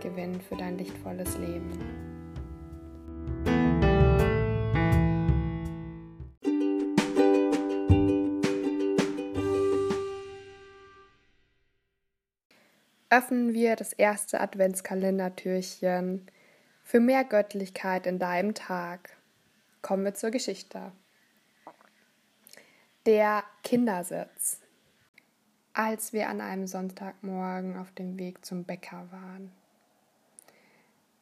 gewinnen 0.00 0.40
für 0.40 0.56
dein 0.56 0.78
lichtvolles 0.78 1.36
Leben. 1.38 2.10
Öffnen 13.12 13.52
wir 13.52 13.74
das 13.74 13.92
erste 13.92 14.40
Adventskalendertürchen 14.40 16.30
für 16.84 17.00
mehr 17.00 17.24
Göttlichkeit 17.24 18.06
in 18.06 18.20
deinem 18.20 18.54
Tag. 18.54 19.16
Kommen 19.82 20.04
wir 20.04 20.14
zur 20.14 20.30
Geschichte. 20.30 20.92
Der 23.06 23.42
Kindersitz. 23.64 24.60
Als 25.72 26.12
wir 26.12 26.28
an 26.28 26.40
einem 26.40 26.68
Sonntagmorgen 26.68 27.76
auf 27.76 27.90
dem 27.92 28.16
Weg 28.16 28.44
zum 28.44 28.64
Bäcker 28.64 29.08
waren. 29.10 29.50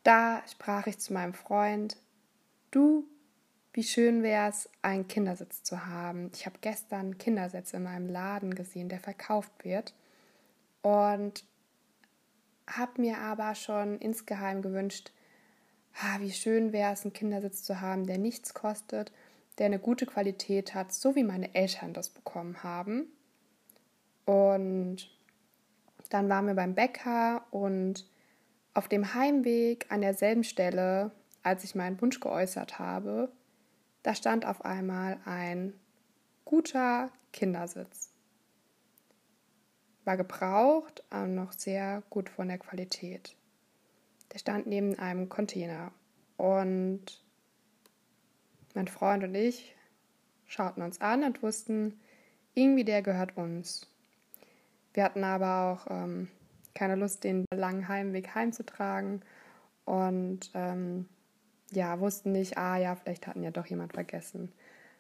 Da 0.09 0.43
sprach 0.51 0.87
ich 0.87 0.99
zu 0.99 1.13
meinem 1.13 1.35
Freund, 1.35 1.99
du, 2.71 3.07
wie 3.75 3.83
schön 3.83 4.23
wäre 4.23 4.49
es, 4.49 4.71
einen 4.81 5.07
Kindersitz 5.07 5.63
zu 5.65 5.85
haben. 5.85 6.31
Ich 6.33 6.47
habe 6.47 6.57
gestern 6.63 7.19
Kindersitz 7.19 7.75
in 7.75 7.83
meinem 7.83 8.09
Laden 8.09 8.55
gesehen, 8.55 8.89
der 8.89 9.01
verkauft 9.01 9.53
wird. 9.67 9.93
Und 10.81 11.45
habe 12.67 13.03
mir 13.03 13.19
aber 13.19 13.55
schon 13.55 13.99
insgeheim 13.99 14.63
gewünscht, 14.63 15.13
ah, 16.01 16.21
wie 16.21 16.33
schön 16.33 16.73
wäre 16.73 16.95
es, 16.95 17.03
einen 17.03 17.13
Kindersitz 17.13 17.63
zu 17.63 17.83
haben, 17.83 18.07
der 18.07 18.17
nichts 18.17 18.55
kostet, 18.55 19.13
der 19.59 19.67
eine 19.67 19.79
gute 19.79 20.07
Qualität 20.07 20.75
hat, 20.75 20.91
so 20.91 21.17
wie 21.17 21.23
meine 21.23 21.55
Eltern 21.55 21.93
das 21.93 22.09
bekommen 22.09 22.63
haben. 22.63 23.13
Und 24.25 25.11
dann 26.09 26.31
waren 26.31 26.47
wir 26.47 26.55
beim 26.55 26.75
Bäcker 26.75 27.45
und 27.51 28.07
auf 28.79 28.87
dem 28.87 29.13
Heimweg 29.13 29.87
an 29.89 30.03
derselben 30.03 30.45
Stelle, 30.45 31.11
als 31.43 31.65
ich 31.65 31.75
meinen 31.75 32.01
Wunsch 32.01 32.21
geäußert 32.21 32.79
habe, 32.79 33.33
da 34.05 34.15
stand 34.15 34.47
auf 34.47 34.65
einmal 34.65 35.19
ein 35.25 35.75
guter 36.45 37.11
Kindersitz. 37.33 38.13
War 40.05 40.17
gebraucht, 40.17 41.03
aber 41.11 41.27
noch 41.27 41.55
sehr 41.55 42.05
gut 42.09 42.29
von 42.29 42.47
der 42.47 42.59
Qualität. 42.59 43.35
Der 44.33 44.39
stand 44.39 44.69
neben 44.69 44.97
einem 44.97 45.29
Container 45.29 45.91
und 46.37 47.21
mein 48.75 48.87
Freund 48.87 49.25
und 49.25 49.35
ich 49.35 49.75
schauten 50.47 50.85
uns 50.85 51.01
an 51.01 51.25
und 51.25 51.43
wussten, 51.43 51.99
irgendwie 52.55 52.85
der 52.85 53.03
gehört 53.03 53.37
uns. 53.37 53.89
Wir 54.95 55.03
hatten 55.03 55.25
aber 55.25 55.73
auch 55.73 55.91
ähm, 55.91 56.29
keine 56.79 56.95
Lust, 56.95 57.25
den 57.25 57.45
langen 57.53 57.89
Heimweg 57.89 58.35
heimzutragen 58.37 59.23
und 59.85 60.51
ähm, 60.55 61.09
ja, 61.73 61.99
wussten 61.99 62.31
nicht, 62.31 62.57
ah 62.57 62.77
ja, 62.77 62.95
vielleicht 62.95 63.27
hatten 63.27 63.43
ja 63.43 63.51
doch 63.51 63.67
jemand 63.67 63.95
vergessen. 63.95 64.53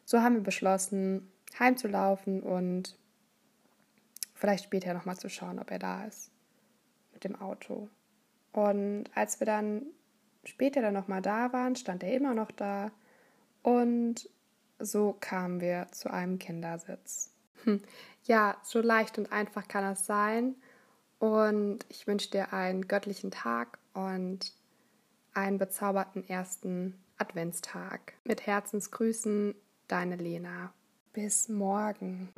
So 0.05 0.21
haben 0.21 0.35
wir 0.35 0.43
beschlossen, 0.43 1.31
heimzulaufen 1.59 2.43
und 2.43 2.99
vielleicht 4.35 4.65
später 4.65 4.93
nochmal 4.93 5.17
zu 5.17 5.31
schauen, 5.31 5.61
ob 5.61 5.71
er 5.71 5.79
da 5.79 6.05
ist 6.05 6.31
mit 7.13 7.23
dem 7.23 7.41
Auto. 7.41 7.89
Und 8.53 9.05
als 9.15 9.39
wir 9.41 9.47
dann 9.47 9.83
später 10.45 10.83
dann 10.83 10.95
nochmal 10.95 11.23
da 11.23 11.53
waren, 11.53 11.77
stand 11.77 12.03
er 12.03 12.13
immer 12.13 12.35
noch 12.35 12.51
da 12.51 12.91
und 13.63 14.29
so 14.81 15.17
kamen 15.21 15.61
wir 15.61 15.87
zu 15.93 16.11
einem 16.11 16.39
Kindersitz. 16.39 17.31
Hm. 17.65 17.83
Ja, 18.25 18.57
so 18.63 18.81
leicht 18.81 19.17
und 19.19 19.33
einfach 19.33 19.69
kann 19.69 19.85
es 19.85 20.07
sein. 20.07 20.57
Und 21.19 21.85
ich 21.89 22.07
wünsche 22.07 22.31
dir 22.31 22.53
einen 22.53 22.87
göttlichen 22.87 23.31
Tag 23.31 23.79
und 23.93 24.53
einen 25.35 25.59
bezauberten 25.59 26.29
ersten 26.29 26.95
Adventstag. 27.17 28.15
Mit 28.25 28.47
Herzensgrüßen, 28.47 29.55
deine 29.89 30.17
Lena. 30.17 30.73
Bis 31.13 31.49
morgen. 31.49 32.33